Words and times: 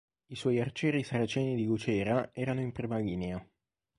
I 0.31 0.35
suoi 0.35 0.59
arcieri 0.59 1.03
saraceni 1.03 1.55
di 1.55 1.63
Lucera 1.65 2.31
erano 2.33 2.59
in 2.61 2.71
prima 2.71 2.97
linea. 2.97 3.47